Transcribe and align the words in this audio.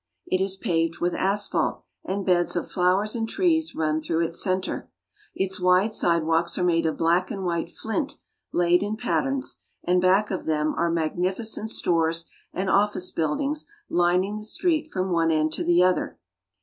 It 0.25 0.41
is 0.41 0.55
paved 0.55 0.97
with 0.97 1.13
asphalt, 1.13 1.83
and 2.03 2.25
beds 2.25 2.55
of 2.55 2.71
flowers 2.71 3.15
and 3.15 3.29
trees 3.29 3.75
run 3.75 4.01
through 4.01 4.25
its 4.25 4.41
center. 4.41 4.89
Its 5.35 5.59
wide 5.59 5.93
side 5.93 6.23
walks 6.23 6.57
are 6.57 6.63
made 6.63 6.87
of 6.87 6.97
black 6.97 7.29
and 7.29 7.45
white 7.45 7.69
flint, 7.69 8.17
laid 8.51 8.81
in 8.81 8.97
patterns, 8.97 9.59
and 9.83 10.01
back 10.01 10.31
of 10.31 10.47
them 10.47 10.73
are 10.75 10.89
magnificent 10.89 11.69
stores 11.69 12.25
and 12.51 12.67
office 12.67 13.11
build 13.11 13.41
ings 13.41 13.67
lining 13.89 14.37
the 14.37 14.43
street 14.43 14.91
from 14.91 15.11
one 15.11 15.29
end 15.29 15.53
to 15.53 15.63
the 15.63 15.83
other. 15.83 16.17